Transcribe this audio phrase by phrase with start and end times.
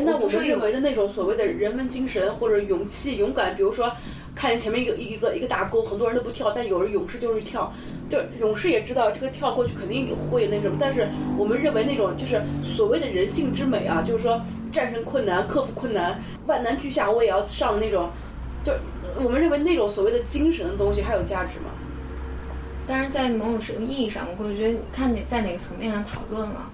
[0.00, 3.92] 哎，那我们认为的那种所谓的人文精神或者勇气、勇敢，比如说
[4.34, 7.70] 看见前面一个一个一个大沟，很多人都不跳，但有人勇士就是跳，
[8.10, 14.40] 就勇士也知道这个跳过去肯定会那什么，但是我们认为那种就是所谓的人性之美啊，就是说
[14.72, 18.08] 战胜困难、克服困难、万难俱下我也要上的那种，
[18.64, 18.72] 就
[19.22, 21.66] 我们认为那种所谓的精神的东西还有价值吗？
[22.86, 26.70] 当然，在某种意义上，我会觉得看哪在哪个层面上讨论了。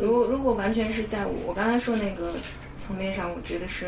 [0.00, 2.32] 如果如果完全是在我刚才说那个
[2.88, 3.84] 层面上，我觉得是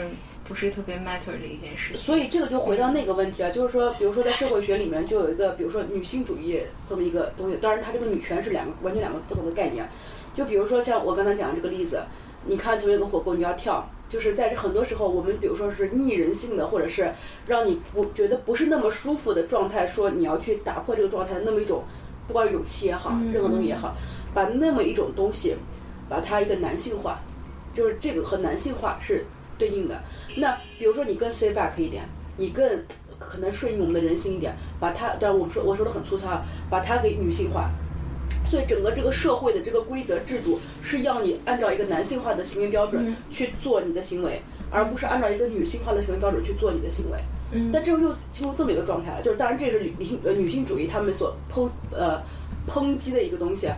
[0.46, 1.97] 不是特别 matter 的一件事情。
[1.97, 9.88] 所以这个就回到那个问题啊，就是说，比如说在社会学里面就有一个，比如说女性主义这么一个东西，当然它这个女权是两个完全两个不同的概念。
[10.34, 12.02] 就比如说像我刚才讲的这个例子，
[12.45, 17.10] 你看前面有个火锅，你要跳，就是在这很多时候我们比如说是逆人性的，或者是
[17.46, 21.82] 让你不觉得不是那么舒服的状态，说你要去打破这个状态的那么一种，
[22.27, 23.96] 不管是勇气也好，任何东西也好，
[24.35, 25.57] 把那么一种东西，
[26.07, 27.19] 把它一个男性化，
[27.74, 29.24] 就是这个和男性化是
[29.59, 30.01] 对应的。
[30.37, 32.05] 那比如说你更 say back 一点，
[32.37, 32.66] 你更
[33.18, 37.71] 可能顺应我们的人性一点，把它，当然我说我说的很粗糙啊，把它给女性化。
[38.46, 47.18] 所以整个这个社会的这个规则制度是要你按照一个男性化的行为标准去做你的行为，而不是按照一个女性化的行为标准去做你的行为。
[47.52, 47.98] 嗯但这又
[48.32, 52.21] 进入这么一个状态了，就是当然这是理性呃女性主义他们所抨呃
[52.68, 53.68] 抨击的一个东西。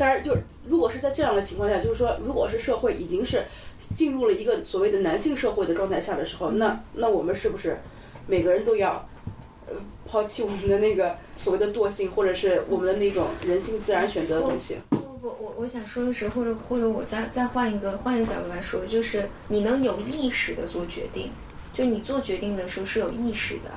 [0.00, 3.44] 当然，就是如果是在这样的情况下，就是说，如果是社会已经是
[3.94, 7.78] 进入了一个所谓的男性社会的状态下的时候，那那我们是不是
[8.26, 9.06] 每个人都要
[9.66, 9.74] 呃
[10.06, 14.78] 抛弃我们的那个所谓的惰性，或者是我们的那种人性自然选择的东西？
[14.88, 21.30] 不不不，我我想说的是，或者或者我再再换一个换一个角度来说，就是你能有意识的做决定，
[21.74, 23.70] 就你做决定的时候是有意识的，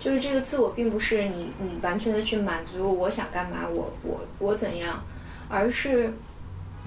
[0.00, 5.00] 就是这个自我并不是你你完全的去满足我想干嘛，我我我怎样，
[5.52, 6.10] 而是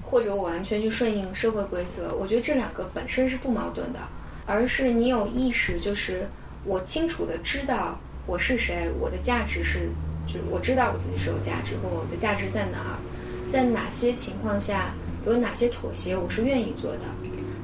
[0.02, 2.12] 或者我完全去顺应社会规则。
[2.16, 4.00] 我觉得这两个本身是不矛盾的，
[4.44, 6.26] 而是你有意识，就是
[6.64, 9.88] 我清楚的知道我是谁，我的价值是，
[10.26, 12.98] 就是我知道我自己是有价值，或我的价值在哪儿。
[13.46, 14.92] 在哪些情况下
[15.24, 17.02] 有哪些妥协我是愿意做的，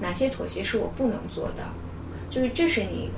[0.01, 1.65] 哪些妥协是我不能做的，
[2.31, 3.11] 就是这是你，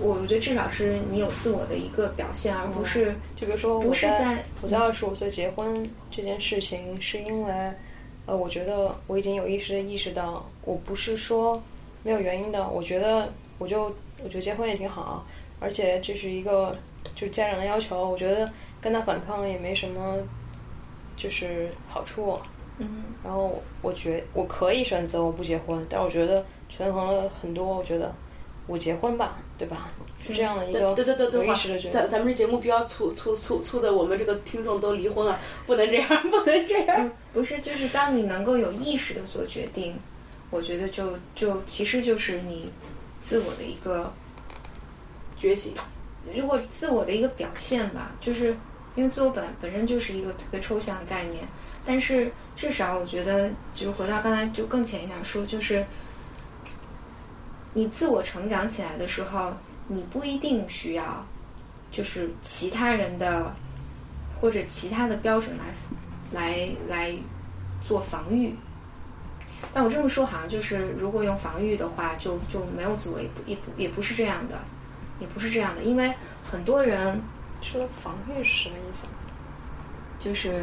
[0.00, 7.52] 我我觉得至少是你有自我的一个表现，而不是就比如说，不是在我在二十五岁结婚这件事情，是因为，
[8.26, 11.62] 呃，我觉得我已经有意识的意识到，我不是说
[12.02, 13.84] 没有原因的，我觉得我就
[14.22, 15.24] 我觉得结婚也挺好，
[15.60, 16.76] 而且这是一个
[17.14, 18.50] 就是家长的要求，我觉得
[18.80, 20.16] 跟他反抗也没什么
[21.16, 22.38] 就是好处。
[22.78, 23.04] 嗯。
[23.22, 28.12] 然后我觉我可以选择我不结婚，但我觉得权衡了很多，我觉得
[28.66, 29.90] 我结婚吧，对吧？
[30.26, 31.92] 是这样的一个对对对对，有意识的决定。
[31.92, 36.96] 咱咱们这节目比较粗粗粗粗的，我们这个听众都离婚了， 不能这样， 不能这样。
[36.98, 39.94] 嗯，不是，就是当你能够有意识的做决定，
[40.50, 42.72] 我觉得就就其实就是你
[43.20, 44.12] 自我的一个
[45.38, 45.74] 觉醒，
[46.34, 48.56] 如果自我的一个表现吧，就是
[48.96, 51.46] 因为自我本本身就是一个特别抽象的概念，
[51.84, 55.84] 但是至少我觉得，就是回到刚才就更浅一点说，就是
[57.74, 59.52] 你自我成长起来的时候，
[59.86, 61.22] 你不一定需要
[61.92, 63.54] 就是其他人的
[64.40, 65.64] 或者其他的标准来
[66.32, 67.14] 来来
[67.82, 68.54] 做防御。
[69.74, 74.56] 但我这么说好像就是，如果用防御的话，就就没有自我，也不也不也不是这样的。
[75.20, 76.12] 也不是这样的，因为
[76.42, 77.20] 很多人
[77.62, 79.04] 说防御是什么意思？
[80.18, 80.60] 就是，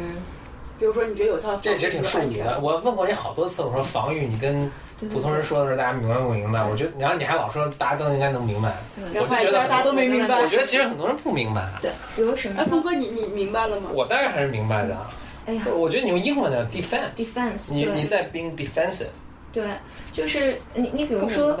[0.82, 2.58] 比如说你觉得有套这其实挺术语的。
[2.60, 4.68] 我问过你好多次，我说防御，你跟
[5.12, 6.64] 普通人说的时候，大家明白不明白？
[6.64, 8.74] 我觉得，然后你还老说大家都应该能明白，
[9.14, 10.40] 然后我就觉得大家都没明白。
[10.40, 11.68] 我觉得其实很多人不明白。
[11.80, 12.60] 对，比如什么？
[12.60, 13.90] 哎，峰哥，你你明白了吗？
[13.94, 14.98] 我大概还是明白的。
[15.46, 19.06] 哎呀，我觉得你用英文的 defense defense，你你在 being defensive。
[19.52, 19.64] 对，
[20.12, 21.56] 就是你你比如说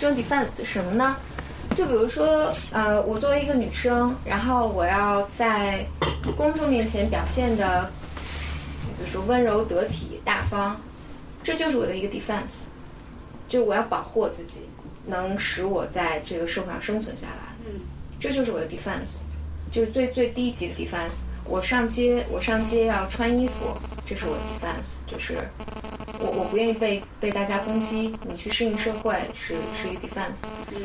[0.00, 1.14] 这种 defense 什么呢？
[1.76, 5.86] 就比如说，呃，我作为一个女生，然后我要在
[6.36, 7.88] 公众面前表现的，
[9.06, 10.76] 说温柔得体、大方，
[11.42, 12.64] 这就是我的一个 defense，
[13.48, 14.60] 就是我要保护我自己，
[15.06, 17.54] 能使我在这个社会上生存下来。
[17.66, 17.80] 嗯，
[18.18, 19.20] 这就是我的 defense，
[19.70, 21.22] 就是最最低级的 defense。
[21.46, 25.36] 我上街，我上街要穿衣服，这是我的 defense，就是
[26.18, 28.14] 我我不愿意被被大家攻击。
[28.26, 30.40] 你去适应社会是是一个 defense，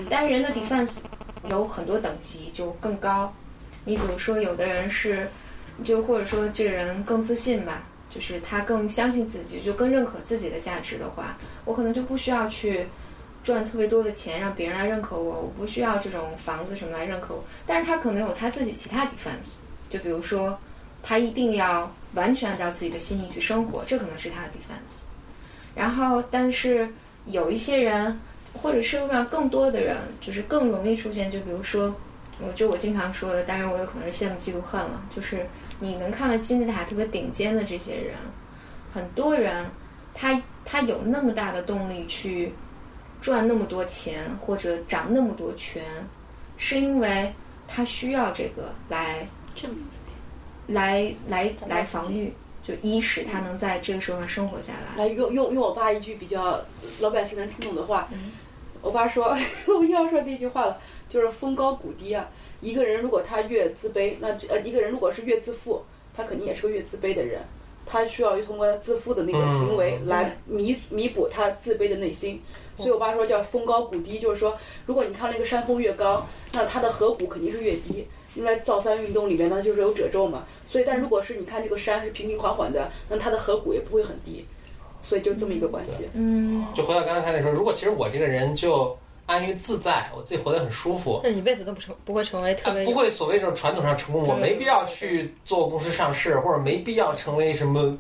[0.10, 1.00] 但是人的 defense
[1.50, 3.34] 有很多等级，就更高。
[3.86, 5.30] 你比如说，有的人是，
[5.86, 12.86] 就或者说这个人更自信吧，就是他更相信自己，就更认可自己的价值的话，我可能就不需要去
[13.44, 17.44] 赚特别多的钱让别人来认可我，我不需要这种房子什么来认可我。
[17.66, 19.58] 但是他可能有他自己其他 defense。
[19.90, 20.56] 就比如说，
[21.02, 25.02] 他一定要完全按照自己的心意去生活，这可能是他的 defense。
[25.74, 26.88] 然后，但是
[27.26, 28.16] 有一些人，
[28.54, 31.92] 或者社会上更多的人，就是更容易出现，就比如说，
[32.40, 35.44] 我就我经常说的，当然我有可能是羡慕嫉妒恨了，就是
[35.80, 38.16] 你能看到金字塔特别顶尖的这些人，
[38.94, 39.66] 很多人
[40.14, 42.52] 他他有那么大的动力去
[43.22, 45.84] 赚那么多钱或者掌那么多权，
[46.58, 47.34] 是因为
[47.68, 49.84] 他需要这个来证明
[50.68, 52.32] 来来来防御，
[52.64, 55.04] 就一使他能在这个社会上生活下来。
[55.04, 56.60] 来用用用我爸一句比较
[57.00, 58.08] 老百姓能听懂的话，
[58.82, 59.38] 我爸说，
[59.68, 60.78] 我又要说第一句话了，
[61.10, 62.28] 就是风高谷低啊。
[62.62, 65.82] 一个人如果他越自卑，那呃一个人如果是越自负，
[66.16, 67.42] 他肯定也是个越自卑的人。
[67.86, 72.40] 他需要通过自负的那个行为来弥弥补他自卑的内心。
[72.78, 78.08] 所以我爸说叫峰高谷低，就是说，如果你看那个山峰越高，那它的河谷肯定是越低。
[78.36, 80.46] 因为造山运动里面呢，就是有褶皱嘛。
[80.70, 84.46] 所以，但如果是你看这个山是平平缓缓的，那它的河谷也不会很低。
[85.02, 86.08] 所以就这么一个关系。
[86.14, 88.96] 嗯，就回到刚才那说，如果其实我这个人就
[89.30, 97.96] 安于自在，我自己活得很舒服，那一辈子都不成不会成为特别不会所谓这种传统上成功，我没必要去做公司上市，或者没必要成为什么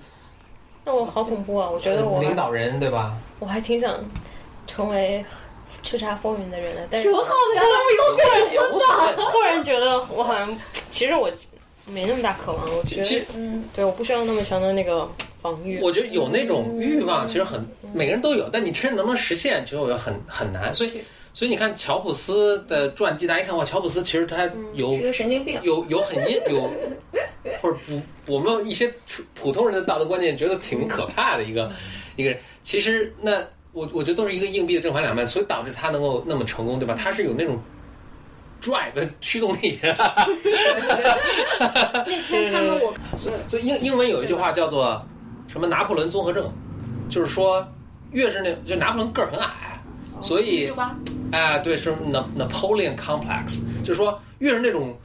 [0.83, 1.69] 那我好恐怖啊！
[1.71, 3.15] 我觉得我领导人，对吧？
[3.37, 3.93] 我还挺想
[4.65, 5.23] 成为
[5.83, 7.61] 叱咤风云的人的，但是挺好的呀。
[9.31, 10.57] 忽然觉得我好像，
[10.89, 11.29] 其实我
[11.85, 15.07] 没那么大渴望，我觉其实得，对，我不需要那么强的那个
[15.43, 15.79] 防御。
[15.79, 20.73] 我觉得有那种欲望，其实很每个人都有，但你真正能不能实现，其实我觉得很很难。
[20.73, 21.03] 所以，
[21.33, 25.57] 所以你看乔布斯的传记，大家一看哇，乔布斯其实他有是个神经病。
[25.63, 26.69] 有有很阴有，
[27.61, 28.93] 或者不，我们一些
[29.35, 31.71] 普通人的道德观念觉得挺可怕的一个
[32.15, 32.39] 一个人。
[32.63, 33.41] 其实那
[33.71, 36.95] 我我觉得都是一个硬币的正反两面，所以导致他能够那么成功，对吧？
[36.97, 37.57] 他是有那种
[38.61, 39.95] drive 的驱动力的。
[42.05, 42.93] 那天他们我
[43.47, 45.01] 所以英英文有一句话叫做
[45.47, 46.51] 什么拿破仑综合症，
[47.09, 47.65] 就是说
[48.11, 49.81] 越是那就拿破仑个儿很矮，
[50.19, 50.71] 所以
[51.31, 54.97] 哎，对，是 Na Napoleon complex，就是说越是那种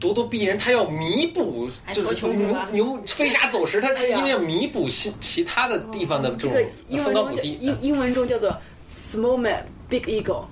[0.00, 7.58] 咄咄逼人，他要弥补，就是牛牛飞沙走石，他是因为要弥补其其他的地方的这这个种英文中叫风高谷低。
[7.60, 8.56] 英英文中叫做
[8.88, 10.44] small man big ego。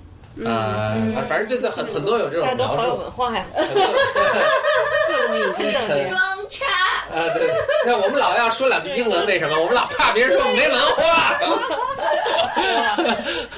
[0.45, 0.93] 啊，
[1.27, 3.83] 反正就在很很多有这种描述，文化呀， 很多
[5.07, 6.65] 各种明星的对装叉，
[7.13, 7.49] 啊，对，
[7.85, 9.59] 那我们老要说两句英文，为什么？
[9.59, 11.39] 我们老怕别人说我们没文化。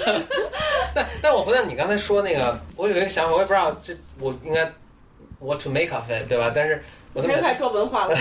[0.94, 4.72] 但但我回到你刚才说那个，我有一个想法，我也不知道这我应该
[5.40, 6.52] what to make of it，对吧？
[6.54, 8.16] 但是我那么又开始说文化了，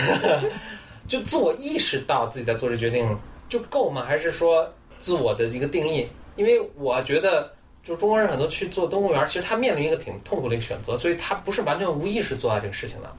[1.08, 3.16] 就自我意识到自己在做这决定
[3.48, 4.04] 就够吗？
[4.06, 4.70] 还是说
[5.00, 6.08] 自我的一个定义？
[6.36, 7.52] 因为我觉得，
[7.82, 13.10] 就中国人很多去做动物园，其实他面临一个挺痛苦的一个选择，所以他不是完全无意识做到这个事情的。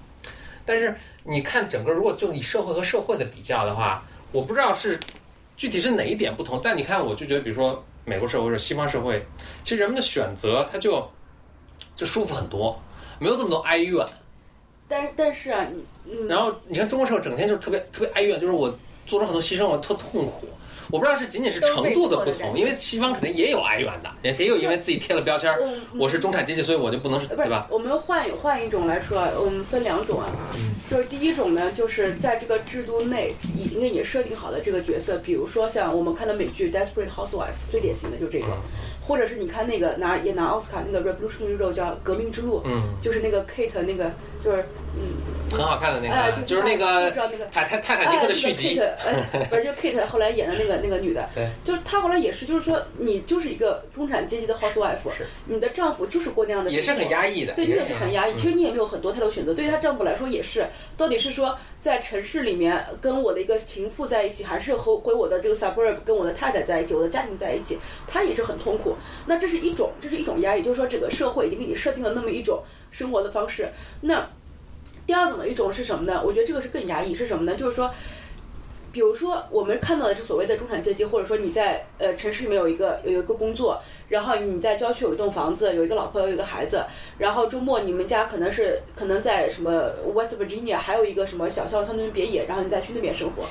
[0.70, 0.94] 但是
[1.24, 5.00] 你看整个，如果就以社会和社会的比较的话，我不知道是
[5.58, 6.62] 具体是哪一点不同。
[6.64, 9.26] 但你看，我就觉得，比如说美国社会或者西方社会，
[9.64, 11.04] 其实人们的选择他就
[11.96, 12.80] 就舒服很多，
[13.18, 14.06] 没有这么多哀怨。
[14.88, 15.84] 但是但是啊，你
[16.14, 18.70] 嗯，然后你看中国社会整天就是特别特别哀怨，就是我
[19.08, 20.48] 做出很多牺牲，我特痛苦。
[20.92, 25.54] 我不知道是仅仅是程度的不同，因为西方肯定也有哀怨的，也也有因为自己贴了标签
[25.98, 30.28] 我是中产阶级，所以我就不能是对吧？，我们换换一种来说啊，我们分两种啊，
[30.90, 38.50] 就是第一种呢，就是在这个制度内已经给你设定好的这个角色，比如说像我们看的美剧《Desperate Housewives》，最典型的就是这种，
[39.06, 44.12] 或者是你看那个拿也拿奥斯卡那个《Revolutionary Road》叫《革命之路》，嗯，就是那个 Kate 那个
[44.44, 45.14] 就是嗯，
[45.50, 47.10] 很好看的那哎个，就是那个
[47.52, 48.82] 泰泰泰坦尼克的续集，
[49.50, 54.98] 不是就 Kate 后来演的那个那个女的，对，就是她后来也是，就是说你就是一个中产阶级的 housewife，
[55.46, 58.34] 你的丈夫就是过那样的生活，也是很压抑的，对，你也是很压抑。
[58.34, 59.54] 其实实你也没有很多太多选择。
[59.54, 60.66] 对于她丈夫来说也是，
[60.98, 67.78] 到底是说在城市里面跟我的一个情妇在一起，还是和回我的这个 suburb 跟我的太太在一起，我的家庭在一起，
[68.08, 68.96] 她也是很痛苦。
[69.26, 73.70] 那这是一种，这是一种压抑，就是说整个社会已经给你设定了那么一种生活的方式。
[74.02, 74.28] 那
[75.10, 76.22] 第二种的一种是什么呢？
[76.24, 77.58] 我觉得这个是更压抑，是什么呢？
[77.58, 77.90] 就是说。
[78.92, 86.84] 比如说，我们看到的是所谓的中产阶级，或者说你在呃城市里面有一个有一个工作，然后你在郊区有一栋房子，有一个老婆，有一个孩子，
[87.20, 93.44] 然后周末你们家可能是可能在什么 West Virginia 还有一个什么小乡乡村别野，然后你再去那边生活，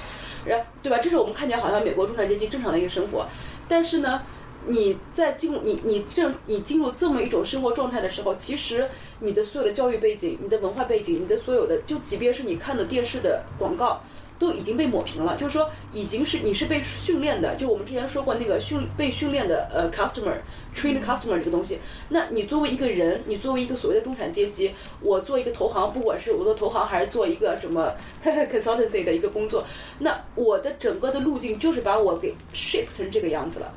[0.45, 0.99] 然对吧？
[0.99, 3.25] 这是我们看起来好像美国中产阶级正常的一个生活，
[3.69, 4.23] 但是呢，
[4.67, 8.89] 你在进入你你正你进入这么一种生活状态的时候，其实
[9.21, 14.01] 你的所有的教育背景、你的文化背景、你的所有的，就即便是你看的电视的广告。
[14.41, 20.33] 都已经被抹平了，就是说，已经是你是被训练的，就我们之前说过那个训被训练的呃 customer
[20.77, 21.81] train customer 这个东西。
[22.11, 27.93] 那你作为一个人，你作为一个所谓的中产阶级，我做一个投行，不管是我做投行还是做一个什么
[28.25, 29.65] consultancy 的一个工作，
[29.99, 33.75] 那我的整个的路径就是把我给 shape 成这个样子了。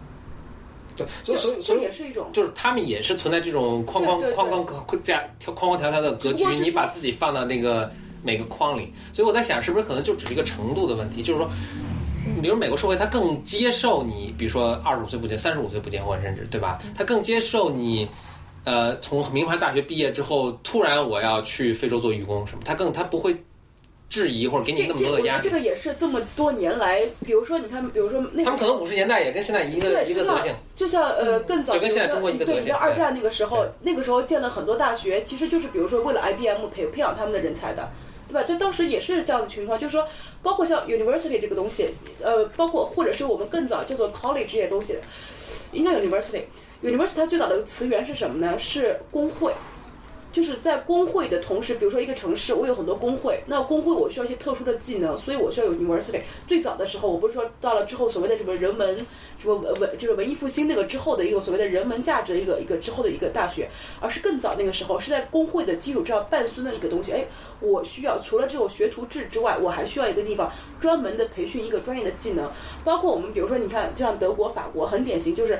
[0.95, 2.27] 对，所以所以所以也是一种。
[2.33, 7.91] 就是他们也是存在这种框框框框框架条框框条条的格局你把自己放到那个
[8.23, 11.49] 每个框里，所以我在想，是不是可能就只是一个程度的问题，就是说。
[12.39, 16.79] 比如美国社会，它更接受你，比如说二十五岁不结，三十五岁不结婚，甚至对吧？
[16.95, 18.07] 它更接受你，
[18.63, 23.35] 呃，从名牌大学毕业之后，突然我要去非洲做义工什么，他更他不会
[24.11, 25.49] 质疑或者给你那么多的压力这。
[25.49, 37.89] 个也是这么多年来，比如说你看，比如说那个他们可能五十年代也跟现在一个一个德性，就像呃更早，就跟现在中国一个德对，行你像二战那个时候，那个时候建了很多大学，其实就是比如说为了 IBM 培培养他们的人才的。
[38.27, 38.43] 对吧？
[38.43, 40.07] 就当时也是这样的情况，就是说，
[40.41, 41.89] 包括像 university 这个东西，
[42.23, 44.95] 呃，包括或者是我们更早叫做 college 这些东西，
[45.73, 46.43] 应该 university。
[46.81, 48.57] university 它最早的词源是什么呢？
[48.57, 49.51] 是工会。
[50.31, 56.21] 就是在工会的同时，比如说一个城市，我有很多工会，那工会我需要一些特殊的技能，所以我需要有 university。
[56.47, 58.95] 最早的时候，我不是说到了之后所谓的什么人文
[59.39, 63.69] 什么文文，就是文艺复兴那个之后的一个所谓的人文价值的一个一个之后的一个大学，
[63.99, 67.11] 而是更早那个时候是在工会的基础之上伴随的一个东西。
[67.11, 67.25] 哎，
[67.59, 72.49] 我需要除了这种学徒制之外，我还需要一个地方专门的培训一个专业的技能，
[72.85, 75.59] 包括我们比如说你看，就像德国、法国很典型，就是。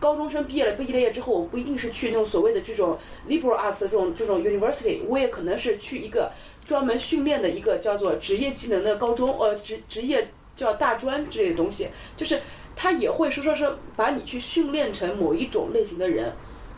[0.00, 6.30] 高中生毕业了，毕业之后，我不一定是去那种所谓的这种 liberal arts 的这种这种 university，我也可能是去一个
[6.66, 12.40] 专门训练的一个叫做职业技能的高中，呃，职职业叫大专之类的东西，就是
[12.76, 16.32] 他也会说说是把你去训练成某一种类型的人，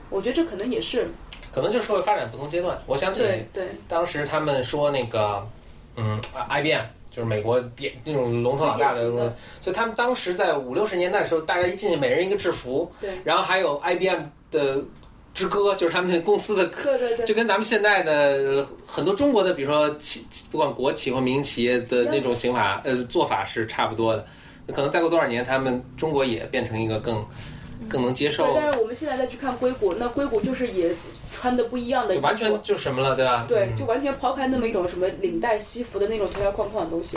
[0.09, 1.07] 我觉得这可能也是
[1.53, 2.81] 可能就是社会发展不同阶段。
[2.87, 5.47] 我想起对对当时他们说那个，
[5.97, 9.11] 嗯，IBM 就是美国典那种龙头老大的
[9.61, 14.83] 所以他们当时在五六十年代的时候，大家一进去每人一个制服，对然后还有 IBM 的
[15.35, 16.85] 之歌，就是他们那公司的歌。
[16.85, 24.25] 对对对， 就跟咱们现在的很多中国的，比如说企，不管国企或民营企业的那种刑法呃做法是差不多的。
[24.73, 27.27] 可能再过多少年，他们中国也变成一个更
[27.89, 30.95] 更能接对，受，但是我们现在再去看硅谷，那硅谷就是也
[31.41, 33.47] 穿的不一样的衣服，就完全就什么了，对吧？
[33.49, 37.17] 对，嗯就完全抛开那么一种什么领带西服的那种条条框框的东西。